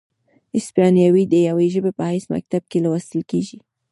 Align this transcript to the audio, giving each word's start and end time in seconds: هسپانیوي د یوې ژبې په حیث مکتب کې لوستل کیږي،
هسپانیوي 0.57 1.23
د 1.29 1.33
یوې 1.47 1.67
ژبې 1.73 1.91
په 1.97 2.03
حیث 2.11 2.25
مکتب 2.35 2.63
کې 2.71 2.79
لوستل 2.85 3.21
کیږي، 3.31 3.57